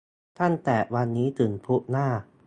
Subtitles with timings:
[0.39, 2.07] ตั้งแต่วันนี้ถึงพุธหน้า!